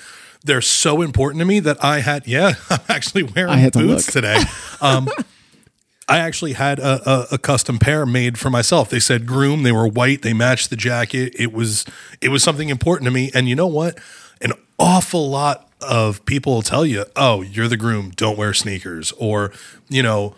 they're 0.44 0.62
so 0.62 1.02
important 1.02 1.40
to 1.42 1.46
me 1.46 1.60
that 1.60 1.84
I 1.84 2.00
had, 2.00 2.28
yeah, 2.28 2.54
I'm 2.70 2.80
actually 2.90 3.24
wearing 3.24 3.52
I 3.52 3.58
had 3.58 3.74
to 3.74 3.80
boots 3.80 4.08
look. 4.08 4.14
today. 4.14 4.42
Um, 4.82 5.10
I 6.10 6.20
actually 6.20 6.54
had 6.54 6.80
a, 6.80 7.10
a, 7.10 7.28
a 7.34 7.38
custom 7.38 7.80
pair 7.80 8.06
made 8.06 8.40
for 8.40 8.50
myself. 8.50 8.90
They 8.90 9.00
said 9.00 9.26
groom. 9.26 9.64
They 9.64 9.74
were 9.74 9.88
white. 9.88 10.22
They 10.22 10.32
matched 10.34 10.70
the 10.70 10.78
jacket. 10.78 11.36
It 11.38 11.52
was 11.52 11.86
it 12.22 12.30
was 12.30 12.44
something 12.44 12.70
important 12.70 13.06
to 13.08 13.12
me. 13.12 13.30
And 13.34 13.50
you 13.50 13.56
know 13.56 13.68
what? 13.68 14.00
An 14.40 14.54
awful 14.80 15.30
lot 15.30 15.67
of 15.82 16.26
people 16.26 16.54
will 16.56 16.62
tell 16.62 16.86
you, 16.86 17.06
"Oh, 17.16 17.42
you're 17.42 17.68
the 17.68 17.78
groom. 17.78 18.12
Don't 18.16 18.38
wear 18.38 18.54
sneakers," 18.54 19.12
or 19.18 19.52
you 19.90 20.02
know 20.04 20.36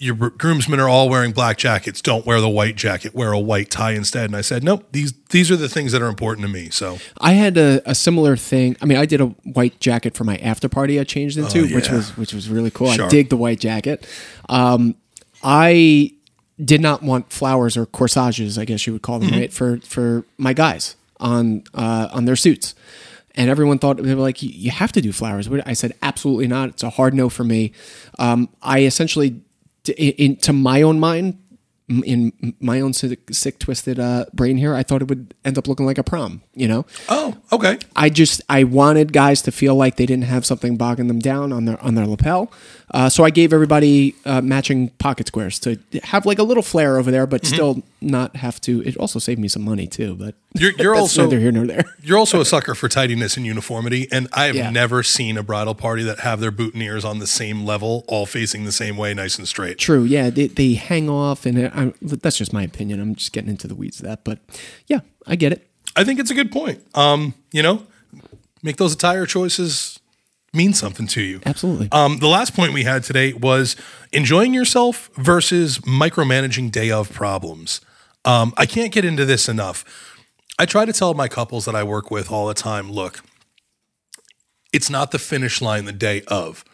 your 0.00 0.14
groomsmen 0.14 0.78
are 0.78 0.88
all 0.88 1.08
wearing 1.08 1.32
black 1.32 1.56
jackets. 1.58 2.00
Don't 2.00 2.24
wear 2.24 2.40
the 2.40 2.48
white 2.48 2.76
jacket. 2.76 3.16
Wear 3.16 3.32
a 3.32 3.38
white 3.38 3.68
tie 3.68 3.94
instead. 3.94 4.26
And 4.26 4.36
I 4.36 4.42
said, 4.42 4.62
nope. 4.62 4.84
These 4.92 5.12
these 5.30 5.50
are 5.50 5.56
the 5.56 5.68
things 5.68 5.90
that 5.90 6.00
are 6.00 6.06
important 6.06 6.46
to 6.46 6.52
me. 6.52 6.70
So 6.70 6.98
I 7.20 7.32
had 7.32 7.58
a, 7.58 7.82
a 7.84 7.96
similar 7.96 8.36
thing. 8.36 8.76
I 8.80 8.84
mean, 8.84 8.96
I 8.96 9.06
did 9.06 9.20
a 9.20 9.26
white 9.42 9.80
jacket 9.80 10.14
for 10.14 10.22
my 10.22 10.36
after 10.36 10.68
party. 10.68 11.00
I 11.00 11.04
changed 11.04 11.36
into, 11.36 11.62
Oh, 11.64 11.74
which 11.74 11.90
was 11.90 12.16
which 12.16 12.32
was 12.32 12.48
really 12.48 12.70
cool. 12.70 12.86
I 12.86 13.08
dig 13.08 13.28
the 13.28 13.36
white 13.36 13.58
jacket. 13.58 14.06
Um, 14.48 14.94
I 15.42 16.12
did 16.64 16.80
not 16.80 17.02
want 17.02 17.32
flowers 17.32 17.76
or 17.76 17.84
corsages, 17.84 18.56
I 18.56 18.64
guess 18.64 18.86
you 18.86 18.92
would 18.92 19.02
call 19.02 19.18
them, 19.18 19.30
Mm-hmm. 19.30 19.38
right? 19.40 19.52
For 19.52 19.78
for 19.80 20.24
my 20.36 20.52
guys 20.52 20.94
on 21.18 21.64
uh, 21.74 22.08
on 22.12 22.24
their 22.24 22.36
suits. 22.36 22.76
And 23.38 23.48
everyone 23.48 23.78
thought 23.78 23.96
they 24.02 24.14
were 24.14 24.20
like, 24.20 24.42
"You- 24.42 24.72
have 24.72 24.90
to 24.92 25.00
do 25.00 25.12
flowers. 25.12 25.48
I 25.64 25.72
said, 25.72 25.92
absolutely 26.02 26.48
not. 26.48 26.70
It's 26.70 26.82
a 26.82 26.90
hard 26.90 27.14
no 27.14 27.28
for 27.28 27.44
me. 27.44 27.72
Um, 28.18 28.48
I 28.60 28.80
essentially, 28.80 29.40
in, 29.96 30.12
in, 30.24 30.36
to 30.36 30.52
my 30.52 30.82
own 30.82 30.98
mind, 30.98 31.38
in 31.88 32.32
my 32.60 32.80
own 32.80 32.92
sick, 32.92 33.32
sick 33.32 33.60
twisted 33.60 33.98
uh, 34.00 34.26
brain 34.34 34.56
here, 34.58 34.74
I 34.74 34.82
thought 34.82 35.02
it 35.02 35.08
would 35.08 35.34
end 35.44 35.56
up 35.56 35.68
looking 35.68 35.86
like 35.86 35.98
a 35.98 36.02
prom. 36.02 36.42
You 36.58 36.66
know, 36.66 36.86
oh, 37.08 37.36
okay. 37.52 37.78
I 37.94 38.08
just 38.10 38.42
I 38.48 38.64
wanted 38.64 39.12
guys 39.12 39.42
to 39.42 39.52
feel 39.52 39.76
like 39.76 39.94
they 39.96 40.06
didn't 40.06 40.24
have 40.24 40.44
something 40.44 40.76
bogging 40.76 41.06
them 41.06 41.20
down 41.20 41.52
on 41.52 41.66
their 41.66 41.80
on 41.80 41.94
their 41.94 42.06
lapel. 42.06 42.50
Uh, 42.90 43.08
so 43.08 43.22
I 43.22 43.30
gave 43.30 43.52
everybody 43.52 44.16
uh, 44.24 44.40
matching 44.40 44.88
pocket 44.98 45.26
squares 45.28 45.58
to 45.60 45.78
have 46.02 46.24
like 46.26 46.38
a 46.38 46.42
little 46.42 46.62
flair 46.62 46.96
over 46.98 47.10
there, 47.10 47.26
but 47.26 47.44
still 47.46 47.82
not 48.00 48.34
have 48.36 48.60
to. 48.62 48.82
It 48.82 48.96
also 48.96 49.18
saved 49.18 49.38
me 49.38 49.46
some 49.46 49.62
money 49.62 49.86
too. 49.86 50.14
But 50.16 50.34
You're, 50.54 50.72
you're 50.72 50.94
also 51.02 51.24
neither 51.24 51.38
here 51.38 51.52
nor 51.52 51.66
there. 51.66 51.84
You're 52.02 52.16
also 52.18 52.40
a 52.40 52.44
sucker 52.46 52.74
for 52.74 52.88
tidiness 52.88 53.36
and 53.36 53.44
uniformity, 53.46 54.08
and 54.10 54.26
I 54.32 54.46
have 54.46 54.56
Yeah. 54.56 54.70
never 54.70 55.02
seen 55.02 55.36
a 55.36 55.42
bridal 55.42 55.74
party 55.74 56.02
that 56.04 56.20
have 56.20 56.40
their 56.40 56.50
boutonnieres 56.50 57.04
on 57.04 57.18
the 57.18 57.26
same 57.26 57.64
level, 57.66 58.04
all 58.08 58.24
facing 58.26 58.64
the 58.64 58.72
same 58.72 58.96
way, 58.96 59.12
nice 59.14 59.38
and 59.38 59.46
straight. 59.46 59.76
True, 59.78 60.02
yeah, 60.04 60.30
they, 60.30 60.46
they 60.48 60.72
hang 60.74 61.10
off, 61.10 61.44
and 61.46 61.58
it, 61.58 61.72
I'm, 61.76 61.92
that's 62.00 62.38
just 62.38 62.52
my 62.54 62.62
opinion. 62.62 63.00
I'm 63.00 63.14
just 63.14 63.32
getting 63.32 63.50
into 63.50 63.68
the 63.68 63.74
weeds 63.74 64.00
of 64.00 64.06
that, 64.06 64.24
but 64.24 64.38
yeah, 64.86 65.00
I 65.26 65.36
get 65.36 65.52
it. 65.52 65.67
I 65.98 66.04
think 66.04 66.20
it's 66.20 66.30
a 66.30 66.34
good 66.34 66.52
point. 66.52 66.80
Um, 66.94 67.34
you 67.50 67.60
know, 67.60 67.84
make 68.62 68.76
those 68.76 68.94
attire 68.94 69.26
choices 69.26 69.98
mean 70.52 70.72
something 70.72 71.08
to 71.08 71.20
you. 71.20 71.40
Absolutely. 71.44 71.88
Um, 71.90 72.18
the 72.18 72.28
last 72.28 72.54
point 72.54 72.72
we 72.72 72.84
had 72.84 73.02
today 73.02 73.32
was 73.32 73.74
enjoying 74.12 74.54
yourself 74.54 75.10
versus 75.16 75.78
micromanaging 75.80 76.70
day 76.70 76.92
of 76.92 77.12
problems. 77.12 77.80
Um, 78.24 78.54
I 78.56 78.64
can't 78.64 78.92
get 78.92 79.04
into 79.04 79.24
this 79.24 79.48
enough. 79.48 79.84
I 80.56 80.66
try 80.66 80.84
to 80.84 80.92
tell 80.92 81.14
my 81.14 81.26
couples 81.26 81.64
that 81.64 81.74
I 81.74 81.82
work 81.82 82.12
with 82.12 82.30
all 82.30 82.46
the 82.46 82.54
time 82.54 82.92
look, 82.92 83.24
it's 84.72 84.88
not 84.88 85.10
the 85.10 85.18
finish 85.18 85.60
line 85.60 85.84
the 85.84 85.92
day 85.92 86.22
of, 86.28 86.64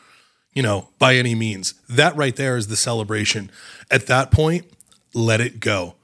you 0.53 0.63
know, 0.63 0.91
by 0.99 1.17
any 1.17 1.35
means. 1.35 1.73
That 1.89 2.15
right 2.15 2.37
there 2.37 2.59
is 2.59 2.67
the 2.67 2.77
celebration. 2.77 3.51
At 3.91 4.07
that 4.07 4.31
point, 4.31 4.67
let 5.15 5.41
it 5.41 5.61
go. 5.61 5.95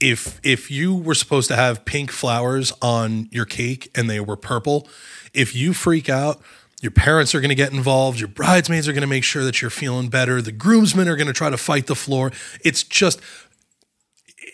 If 0.00 0.40
if 0.42 0.70
you 0.70 0.94
were 0.94 1.14
supposed 1.14 1.48
to 1.48 1.56
have 1.56 1.84
pink 1.84 2.10
flowers 2.10 2.72
on 2.80 3.28
your 3.30 3.44
cake 3.44 3.90
and 3.94 4.08
they 4.08 4.20
were 4.20 4.36
purple, 4.36 4.88
if 5.34 5.54
you 5.54 5.72
freak 5.72 6.08
out, 6.08 6.40
your 6.80 6.90
parents 6.90 7.34
are 7.34 7.40
going 7.40 7.50
to 7.50 7.54
get 7.54 7.72
involved, 7.72 8.18
your 8.18 8.28
bridesmaids 8.28 8.88
are 8.88 8.92
going 8.92 9.02
to 9.02 9.06
make 9.06 9.24
sure 9.24 9.44
that 9.44 9.60
you're 9.60 9.70
feeling 9.70 10.08
better, 10.08 10.40
the 10.40 10.52
groomsmen 10.52 11.08
are 11.08 11.16
going 11.16 11.26
to 11.26 11.32
try 11.32 11.50
to 11.50 11.58
fight 11.58 11.86
the 11.86 11.94
floor. 11.94 12.32
It's 12.64 12.82
just 12.82 13.20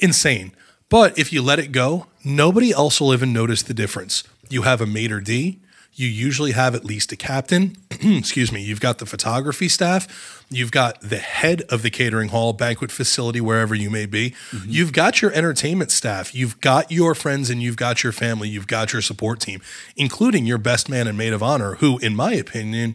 insane. 0.00 0.53
But 0.88 1.19
if 1.19 1.33
you 1.33 1.43
let 1.43 1.59
it 1.59 1.73
go, 1.73 2.07
nobody 2.25 2.73
else 2.73 3.00
will 3.00 3.15
even 3.15 3.33
notice 3.33 3.62
the 3.62 3.75
difference. 3.75 4.25
You 4.49 4.62
have 4.62 4.81
a 4.81 4.87
maitre 4.87 5.23
d. 5.23 5.61
You 5.99 6.09
usually 6.09 6.53
have 6.53 6.75
at 6.75 6.85
least 6.85 7.11
a 7.11 7.17
captain. 7.17 7.76
Excuse 7.91 8.53
me. 8.53 8.62
You've 8.62 8.81
got 8.81 8.99
the 8.99 9.07
photography 9.07 9.67
staff. 9.69 10.45
You've 10.50 10.71
got 10.71 11.00
the 11.00 11.17
head 11.17 11.62
of 11.71 11.81
the 11.83 11.88
catering 11.88 12.29
hall, 12.29 12.53
banquet 12.53 12.93
facility, 12.93 13.41
wherever 13.41 13.75
you 13.75 13.88
may 13.88 14.05
be. 14.05 14.35
Mm-hmm. 14.50 14.71
You've 14.71 14.93
got 14.93 15.23
your 15.23 15.33
entertainment 15.33 15.91
staff. 15.91 16.35
You've 16.35 16.61
got 16.61 16.93
your 16.93 17.15
friends 17.15 17.49
and 17.49 17.62
you've 17.62 17.79
got 17.79 18.03
your 18.03 18.12
family. 18.12 18.49
You've 18.50 18.67
got 18.67 18.93
your 18.93 19.00
support 19.00 19.41
team, 19.41 19.62
including 19.97 20.45
your 20.45 20.59
best 20.59 20.91
man 20.91 21.07
and 21.07 21.17
maid 21.17 21.33
of 21.33 21.43
honor, 21.43 21.76
who, 21.76 21.97
in 21.99 22.15
my 22.15 22.35
opinion, 22.35 22.95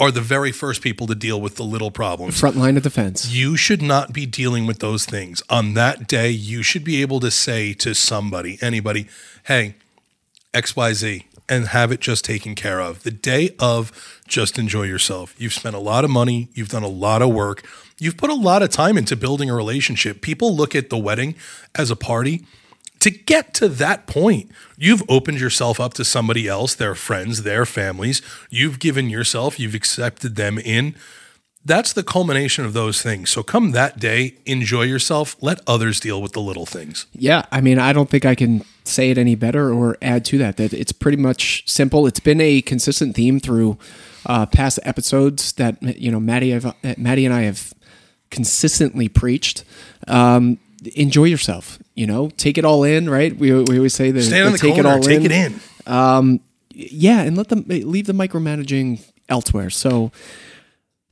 are 0.00 0.10
the 0.10 0.20
very 0.20 0.50
first 0.50 0.82
people 0.82 1.06
to 1.06 1.14
deal 1.14 1.40
with 1.40 1.54
the 1.54 1.62
little 1.62 1.92
problems 1.92 2.40
Front 2.40 2.56
line 2.56 2.76
of 2.76 2.82
defense. 2.82 3.32
you 3.32 3.56
should 3.56 3.80
not 3.80 4.12
be 4.12 4.26
dealing 4.26 4.66
with 4.66 4.80
those 4.80 5.04
things. 5.04 5.40
On 5.48 5.74
that 5.74 6.08
day, 6.08 6.30
you 6.30 6.64
should 6.64 6.82
be 6.82 7.00
able 7.00 7.20
to 7.20 7.30
say 7.30 7.74
to 7.74 7.94
somebody, 7.94 8.58
anybody, 8.60 9.06
hey, 9.44 9.76
XYZ, 10.52 11.24
and 11.48 11.68
have 11.68 11.92
it 11.92 12.00
just 12.00 12.24
taken 12.24 12.54
care 12.54 12.80
of. 12.80 13.02
The 13.02 13.10
day 13.10 13.54
of, 13.58 14.20
just 14.26 14.58
enjoy 14.58 14.84
yourself. 14.84 15.34
You've 15.38 15.52
spent 15.52 15.76
a 15.76 15.80
lot 15.80 16.04
of 16.04 16.10
money, 16.10 16.48
you've 16.54 16.68
done 16.68 16.82
a 16.82 16.88
lot 16.88 17.22
of 17.22 17.32
work, 17.32 17.64
you've 17.98 18.16
put 18.16 18.30
a 18.30 18.34
lot 18.34 18.62
of 18.62 18.70
time 18.70 18.96
into 18.96 19.16
building 19.16 19.50
a 19.50 19.54
relationship. 19.54 20.22
People 20.22 20.54
look 20.54 20.74
at 20.74 20.90
the 20.90 20.98
wedding 20.98 21.34
as 21.74 21.90
a 21.90 21.96
party. 21.96 22.44
To 23.00 23.10
get 23.10 23.52
to 23.54 23.68
that 23.68 24.06
point, 24.06 24.50
you've 24.78 25.02
opened 25.10 25.38
yourself 25.38 25.78
up 25.78 25.92
to 25.94 26.04
somebody 26.04 26.48
else, 26.48 26.74
their 26.74 26.94
friends, 26.94 27.42
their 27.42 27.66
families. 27.66 28.22
You've 28.48 28.78
given 28.78 29.10
yourself, 29.10 29.60
you've 29.60 29.74
accepted 29.74 30.36
them 30.36 30.58
in 30.58 30.94
that's 31.64 31.92
the 31.92 32.02
culmination 32.02 32.64
of 32.64 32.72
those 32.72 33.00
things. 33.02 33.30
So 33.30 33.42
come 33.42 33.70
that 33.70 33.98
day, 33.98 34.36
enjoy 34.44 34.82
yourself, 34.82 35.36
let 35.40 35.60
others 35.66 35.98
deal 35.98 36.20
with 36.20 36.32
the 36.32 36.40
little 36.40 36.66
things. 36.66 37.06
Yeah, 37.12 37.44
I 37.50 37.60
mean, 37.60 37.78
I 37.78 37.92
don't 37.92 38.10
think 38.10 38.26
I 38.26 38.34
can 38.34 38.64
say 38.84 39.10
it 39.10 39.16
any 39.16 39.34
better 39.34 39.72
or 39.72 39.96
add 40.02 40.24
to 40.26 40.38
that. 40.38 40.58
That 40.58 40.74
it's 40.74 40.92
pretty 40.92 41.16
much 41.16 41.64
simple. 41.66 42.06
It's 42.06 42.20
been 42.20 42.40
a 42.40 42.60
consistent 42.60 43.16
theme 43.16 43.40
through 43.40 43.78
uh, 44.26 44.46
past 44.46 44.78
episodes 44.82 45.52
that 45.54 45.82
you 45.82 46.10
know 46.10 46.20
Matty, 46.20 46.50
have, 46.50 46.74
Matty 46.98 47.24
and 47.24 47.34
I 47.34 47.42
have 47.42 47.72
consistently 48.30 49.08
preached. 49.08 49.64
Um, 50.06 50.58
enjoy 50.94 51.24
yourself. 51.24 51.78
You 51.94 52.06
know, 52.06 52.28
take 52.36 52.58
it 52.58 52.64
all 52.66 52.84
in. 52.84 53.08
Right? 53.08 53.34
We, 53.34 53.52
we 53.52 53.78
always 53.78 53.94
say 53.94 54.10
that. 54.10 54.22
Stand 54.22 54.46
in 54.46 54.52
the 54.52 54.58
take 54.58 54.74
corner, 54.74 54.90
it 54.90 54.92
all 54.92 55.00
take 55.00 55.24
in. 55.24 55.32
it 55.32 55.32
in. 55.32 56.40
Yeah, 56.76 57.22
and 57.22 57.36
let 57.36 57.48
them 57.48 57.64
leave 57.68 58.06
the 58.06 58.12
micromanaging 58.12 59.02
elsewhere. 59.30 59.70
So. 59.70 60.12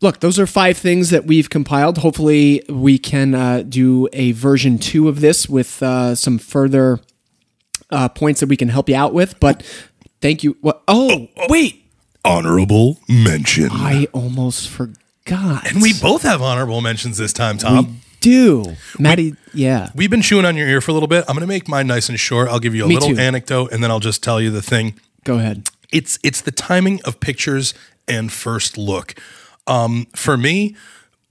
Look, 0.03 0.21
those 0.21 0.39
are 0.39 0.47
five 0.47 0.77
things 0.77 1.11
that 1.11 1.25
we've 1.27 1.49
compiled. 1.49 1.99
Hopefully, 1.99 2.63
we 2.69 2.99
can 2.99 3.35
uh, 3.35 3.63
do 3.63 4.09
a 4.13 4.33
version 4.33 4.79
two 4.79 5.09
of 5.09 5.21
this 5.21 5.49
with 5.49 5.83
uh, 5.83 6.15
some 6.17 6.39
further 6.39 6.99
uh, 7.91 8.09
points 8.09 8.41
that 8.41 8.49
we 8.49 8.57
can 8.57 8.69
help 8.69 8.89
you 8.89 8.97
out 8.97 9.15
with. 9.15 9.39
But 9.39 9.63
thank 10.21 10.43
you. 10.43 10.57
What? 10.61 10.83
Oh, 10.89 11.29
wait, 11.49 11.79
Honorable 12.25 12.99
mention. 13.09 13.69
I 13.71 14.07
almost 14.13 14.69
forgot. 14.69 15.67
and 15.71 15.83
we 15.83 15.93
both 16.01 16.23
have 16.23 16.41
honorable 16.43 16.81
mentions 16.81 17.17
this 17.19 17.33
time, 17.33 17.59
Tom. 17.59 17.87
We 17.87 17.93
do, 18.21 18.77
Matty. 18.99 19.35
Yeah, 19.55 19.91
We, 19.95 20.05
have 20.05 20.11
been 20.11 20.23
chewing 20.23 20.45
on 20.45 20.57
your 20.57 20.69
ear 20.69 20.81
for 20.81 20.93
a 20.93 20.95
little 20.95 21.09
bit. 21.09 21.25
I'm 21.29 21.35
going 21.35 21.41
to 21.43 21.47
make 21.49 21.69
mine 21.69 21.87
nice 21.89 22.09
and 22.09 22.19
short. 22.19 22.49
I'll 22.49 22.61
give 22.61 22.75
you 22.75 22.85
a 22.85 22.89
Me 22.89 22.95
little 22.95 23.11
too. 23.11 23.19
anecdote 23.21 23.73
and 23.73 23.83
then 23.83 23.91
I'll 23.91 24.01
just 24.01 24.23
tell 24.23 24.41
you 24.41 24.51
the 24.51 24.63
thing. 24.63 24.95
go 25.25 25.39
ahead. 25.39 25.69
it's 25.93 26.19
it's 26.23 26.41
the 26.41 26.53
timing 26.53 27.01
of 27.05 27.19
pictures 27.21 27.75
and 28.09 28.33
first 28.33 28.79
look. 28.79 29.15
Um, 29.67 30.07
for 30.15 30.37
me, 30.37 30.77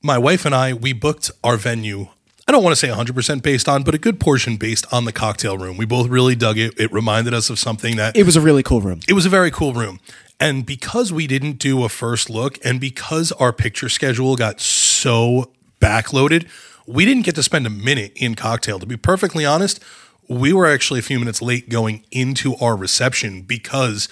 my 0.01 0.17
wife 0.17 0.45
and 0.45 0.55
I 0.55 0.73
we 0.73 0.93
booked 0.93 1.31
our 1.43 1.57
venue. 1.57 2.07
I 2.47 2.51
don't 2.51 2.63
want 2.63 2.75
to 2.75 2.79
say 2.79 2.89
100% 2.89 3.43
based 3.43 3.69
on, 3.69 3.83
but 3.83 3.93
a 3.95 3.97
good 3.97 4.19
portion 4.19 4.57
based 4.57 4.91
on 4.91 5.05
the 5.05 5.13
cocktail 5.13 5.57
room. 5.57 5.77
We 5.77 5.85
both 5.85 6.07
really 6.09 6.35
dug 6.35 6.57
it. 6.57 6.73
It 6.77 6.91
reminded 6.91 7.33
us 7.33 7.49
of 7.49 7.59
something 7.59 7.95
that 7.97 8.17
It 8.17 8.25
was 8.25 8.35
a 8.35 8.41
really 8.41 8.63
cool 8.63 8.81
room. 8.81 8.99
it 9.07 9.13
was 9.13 9.25
a 9.25 9.29
very 9.29 9.51
cool 9.51 9.73
room. 9.73 9.99
And 10.39 10.65
because 10.65 11.13
we 11.13 11.27
didn't 11.27 11.59
do 11.59 11.83
a 11.83 11.89
first 11.89 12.29
look 12.29 12.57
and 12.65 12.79
because 12.79 13.31
our 13.33 13.53
picture 13.53 13.89
schedule 13.89 14.35
got 14.35 14.59
so 14.59 15.51
backloaded, 15.79 16.47
we 16.87 17.05
didn't 17.05 17.23
get 17.23 17.35
to 17.35 17.43
spend 17.43 17.67
a 17.67 17.69
minute 17.69 18.11
in 18.15 18.33
cocktail. 18.35 18.79
To 18.79 18.85
be 18.87 18.97
perfectly 18.97 19.45
honest, 19.45 19.79
we 20.27 20.51
were 20.51 20.65
actually 20.65 20.99
a 20.99 21.03
few 21.03 21.19
minutes 21.19 21.41
late 21.43 21.69
going 21.69 22.03
into 22.11 22.55
our 22.55 22.75
reception 22.75 23.43
because 23.43 24.09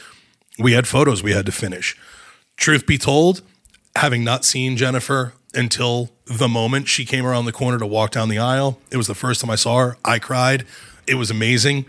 we 0.59 0.73
had 0.73 0.87
photos 0.87 1.23
we 1.23 1.31
had 1.33 1.47
to 1.47 1.51
finish. 1.51 1.97
Truth 2.57 2.85
be 2.85 2.97
told, 2.99 3.41
having 3.95 4.23
not 4.23 4.45
seen 4.45 4.77
Jennifer 4.77 5.33
until 5.53 6.09
the 6.25 6.47
moment 6.47 6.87
she 6.87 7.05
came 7.05 7.25
around 7.25 7.45
the 7.45 7.51
corner 7.51 7.79
to 7.79 7.85
walk 7.87 8.11
down 8.11 8.29
the 8.29 8.37
aisle, 8.37 8.79
it 8.91 8.97
was 8.97 9.07
the 9.07 9.15
first 9.15 9.41
time 9.41 9.49
I 9.49 9.55
saw 9.55 9.77
her. 9.79 9.97
I 10.05 10.19
cried. 10.19 10.65
It 11.07 11.15
was 11.15 11.31
amazing. 11.31 11.85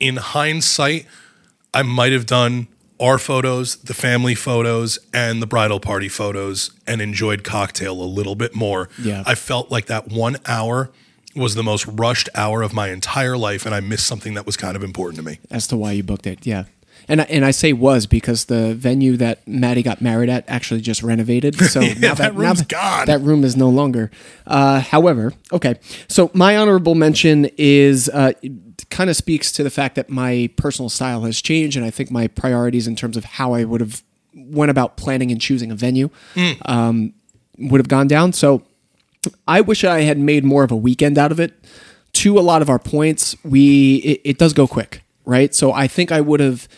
In 0.00 0.16
hindsight, 0.16 1.06
I 1.72 1.82
might 1.82 2.12
have 2.12 2.26
done 2.26 2.68
our 3.00 3.18
photos, 3.18 3.76
the 3.76 3.94
family 3.94 4.34
photos, 4.34 4.98
and 5.12 5.42
the 5.42 5.46
bridal 5.46 5.80
party 5.80 6.08
photos 6.08 6.70
and 6.86 7.00
enjoyed 7.02 7.44
cocktail 7.44 8.00
a 8.00 8.04
little 8.04 8.34
bit 8.34 8.54
more. 8.54 8.88
Yeah. 9.02 9.22
I 9.26 9.34
felt 9.34 9.70
like 9.70 9.86
that 9.86 10.08
one 10.08 10.36
hour 10.46 10.90
was 11.36 11.54
the 11.56 11.62
most 11.64 11.86
rushed 11.86 12.28
hour 12.34 12.62
of 12.62 12.72
my 12.72 12.88
entire 12.90 13.36
life, 13.36 13.66
and 13.66 13.74
I 13.74 13.80
missed 13.80 14.06
something 14.06 14.34
that 14.34 14.46
was 14.46 14.56
kind 14.56 14.76
of 14.76 14.84
important 14.84 15.16
to 15.18 15.24
me. 15.24 15.40
as 15.50 15.66
to 15.68 15.76
why 15.76 15.92
you 15.92 16.02
booked 16.02 16.26
it. 16.26 16.46
Yeah. 16.46 16.64
And 17.08 17.20
I, 17.20 17.24
and 17.24 17.44
I 17.44 17.50
say 17.50 17.72
was 17.72 18.06
because 18.06 18.46
the 18.46 18.74
venue 18.74 19.16
that 19.18 19.46
Matty 19.46 19.82
got 19.82 20.00
married 20.00 20.30
at 20.30 20.44
actually 20.48 20.80
just 20.80 21.02
renovated. 21.02 21.56
So 21.74 21.80
Yeah, 21.80 22.14
that 22.14 22.34
room's 22.34 22.62
gone. 22.62 23.06
That 23.06 23.20
room 23.20 23.44
is 23.44 23.56
no 23.56 23.68
longer. 23.68 24.10
Uh, 24.46 24.80
however, 24.80 25.32
okay. 25.52 25.78
So 26.08 26.30
my 26.34 26.56
honorable 26.56 26.94
mention 26.94 27.50
is 27.58 28.08
uh, 28.08 28.32
kind 28.90 29.10
of 29.10 29.16
speaks 29.16 29.50
to 29.52 29.62
the 29.62 29.70
fact 29.70 29.96
that 29.96 30.08
my 30.08 30.50
personal 30.56 30.88
style 30.88 31.22
has 31.22 31.40
changed, 31.42 31.76
and 31.76 31.84
I 31.84 31.90
think 31.90 32.10
my 32.10 32.28
priorities 32.28 32.86
in 32.86 32.96
terms 32.96 33.16
of 33.16 33.24
how 33.24 33.54
I 33.54 33.64
would 33.64 33.80
have 33.80 34.02
went 34.34 34.70
about 34.70 34.96
planning 34.96 35.30
and 35.30 35.40
choosing 35.40 35.70
a 35.70 35.74
venue 35.74 36.10
um, 36.66 37.12
would 37.58 37.78
have 37.80 37.88
gone 37.88 38.08
down. 38.08 38.32
So 38.32 38.62
I 39.48 39.60
wish 39.60 39.84
I 39.84 40.02
had 40.02 40.18
made 40.18 40.44
more 40.44 40.64
of 40.64 40.70
a 40.70 40.76
weekend 40.76 41.18
out 41.18 41.32
of 41.32 41.40
it. 41.40 41.54
To 42.14 42.38
a 42.38 42.42
lot 42.42 42.62
of 42.62 42.68
our 42.68 42.78
points, 42.78 43.34
we 43.44 43.96
it, 43.96 44.20
it 44.24 44.38
does 44.38 44.52
go 44.52 44.66
quick, 44.68 45.02
right? 45.24 45.54
So 45.54 45.72
I 45.72 45.86
think 45.86 46.12
I 46.12 46.20
would 46.20 46.40
have 46.40 46.68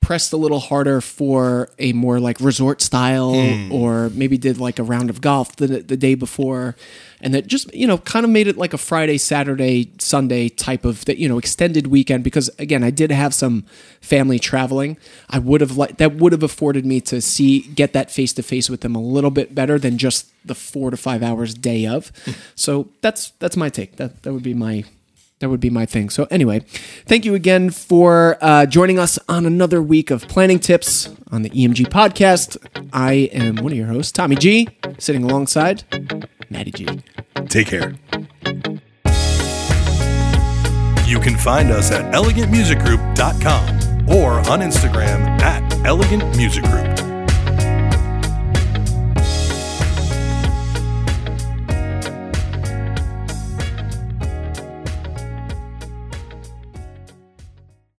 pressed 0.00 0.32
a 0.32 0.36
little 0.36 0.60
harder 0.60 1.00
for 1.00 1.68
a 1.80 1.92
more 1.92 2.20
like 2.20 2.38
resort 2.38 2.80
style 2.80 3.34
hmm. 3.34 3.72
or 3.72 4.08
maybe 4.10 4.38
did 4.38 4.56
like 4.56 4.78
a 4.78 4.82
round 4.84 5.10
of 5.10 5.20
golf 5.20 5.56
the, 5.56 5.66
the 5.66 5.96
day 5.96 6.14
before. 6.14 6.76
And 7.20 7.34
that 7.34 7.48
just 7.48 7.74
you 7.74 7.88
know 7.88 7.98
kind 7.98 8.24
of 8.24 8.30
made 8.30 8.46
it 8.46 8.56
like 8.56 8.74
a 8.74 8.78
friday 8.78 9.16
saturday 9.16 9.90
sunday 9.98 10.50
type 10.50 10.84
of 10.84 11.06
that 11.06 11.16
you 11.16 11.28
know 11.28 11.38
extended 11.38 11.86
weekend 11.86 12.22
because 12.22 12.50
again 12.58 12.84
i 12.84 12.90
did 12.90 13.10
have 13.10 13.32
some 13.32 13.64
family 14.06 14.38
traveling. 14.38 14.96
I 15.28 15.40
would 15.40 15.60
have 15.60 15.76
like 15.76 15.96
that 15.98 16.14
would 16.14 16.32
have 16.32 16.42
afforded 16.42 16.86
me 16.86 17.00
to 17.02 17.20
see 17.20 17.60
get 17.60 17.92
that 17.92 18.10
face 18.10 18.32
to 18.34 18.42
face 18.42 18.70
with 18.70 18.80
them 18.80 18.94
a 18.94 19.00
little 19.00 19.32
bit 19.32 19.54
better 19.54 19.78
than 19.78 19.98
just 19.98 20.30
the 20.46 20.54
four 20.54 20.90
to 20.90 20.96
five 20.96 21.22
hours 21.22 21.54
day 21.54 21.86
of. 21.86 22.12
Hmm. 22.24 22.30
So 22.54 22.88
that's 23.00 23.30
that's 23.40 23.56
my 23.56 23.68
take. 23.68 23.96
That 23.96 24.22
that 24.22 24.32
would 24.32 24.44
be 24.44 24.54
my 24.54 24.84
that 25.40 25.48
would 25.50 25.60
be 25.60 25.70
my 25.70 25.86
thing. 25.86 26.08
So, 26.10 26.26
anyway, 26.30 26.60
thank 27.06 27.24
you 27.24 27.34
again 27.34 27.70
for 27.70 28.38
uh, 28.40 28.66
joining 28.66 28.98
us 28.98 29.18
on 29.28 29.46
another 29.46 29.82
week 29.82 30.10
of 30.10 30.26
planning 30.28 30.58
tips 30.58 31.08
on 31.30 31.42
the 31.42 31.50
EMG 31.50 31.86
podcast. 31.86 32.56
I 32.92 33.12
am 33.32 33.56
one 33.56 33.72
of 33.72 33.78
your 33.78 33.88
hosts, 33.88 34.12
Tommy 34.12 34.36
G, 34.36 34.68
sitting 34.98 35.24
alongside 35.24 35.84
Matty 36.50 36.70
G. 36.70 36.86
Take 37.48 37.66
care. 37.68 37.94
You 41.06 41.20
can 41.20 41.36
find 41.36 41.70
us 41.70 41.92
at 41.92 42.12
elegantmusicgroup.com 42.12 44.08
or 44.08 44.32
on 44.50 44.60
Instagram 44.60 45.40
at 45.42 45.62
elegantmusicgroup. 45.84 47.05